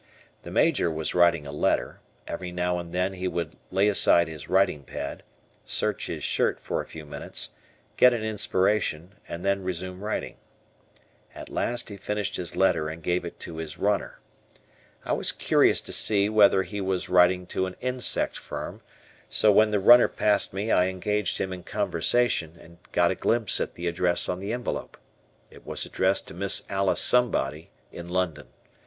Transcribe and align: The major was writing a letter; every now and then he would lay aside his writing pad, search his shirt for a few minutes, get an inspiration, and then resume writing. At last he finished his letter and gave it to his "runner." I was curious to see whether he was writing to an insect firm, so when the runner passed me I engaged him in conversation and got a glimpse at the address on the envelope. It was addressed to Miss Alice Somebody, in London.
The 0.41 0.49
major 0.49 0.89
was 0.89 1.13
writing 1.13 1.45
a 1.45 1.51
letter; 1.51 1.99
every 2.27 2.51
now 2.51 2.79
and 2.79 2.91
then 2.91 3.13
he 3.13 3.27
would 3.27 3.55
lay 3.69 3.87
aside 3.87 4.27
his 4.27 4.49
writing 4.49 4.81
pad, 4.81 5.21
search 5.63 6.07
his 6.07 6.23
shirt 6.23 6.59
for 6.59 6.81
a 6.81 6.87
few 6.87 7.05
minutes, 7.05 7.51
get 7.97 8.11
an 8.11 8.23
inspiration, 8.23 9.13
and 9.27 9.45
then 9.45 9.61
resume 9.63 10.03
writing. 10.03 10.37
At 11.35 11.49
last 11.49 11.89
he 11.89 11.97
finished 11.97 12.37
his 12.37 12.55
letter 12.55 12.89
and 12.89 13.03
gave 13.03 13.23
it 13.23 13.39
to 13.41 13.57
his 13.57 13.77
"runner." 13.77 14.19
I 15.05 15.13
was 15.13 15.31
curious 15.31 15.81
to 15.81 15.93
see 15.93 16.29
whether 16.29 16.63
he 16.63 16.81
was 16.81 17.07
writing 17.07 17.45
to 17.53 17.67
an 17.67 17.75
insect 17.79 18.39
firm, 18.39 18.81
so 19.29 19.51
when 19.51 19.69
the 19.69 19.79
runner 19.79 20.07
passed 20.07 20.51
me 20.51 20.71
I 20.71 20.87
engaged 20.87 21.37
him 21.37 21.53
in 21.53 21.61
conversation 21.61 22.57
and 22.59 22.79
got 22.91 23.11
a 23.11 23.13
glimpse 23.13 23.61
at 23.61 23.75
the 23.75 23.85
address 23.85 24.27
on 24.27 24.39
the 24.39 24.51
envelope. 24.51 24.97
It 25.51 25.63
was 25.63 25.85
addressed 25.85 26.27
to 26.29 26.33
Miss 26.33 26.63
Alice 26.71 27.01
Somebody, 27.01 27.69
in 27.91 28.09
London. 28.09 28.47